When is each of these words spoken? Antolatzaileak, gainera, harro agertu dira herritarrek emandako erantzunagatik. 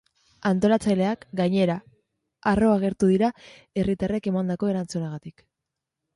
Antolatzaileak, 0.51 1.27
gainera, 1.39 1.75
harro 2.53 2.73
agertu 2.79 3.11
dira 3.13 3.31
herritarrek 3.83 4.33
emandako 4.35 4.73
erantzunagatik. 4.75 5.47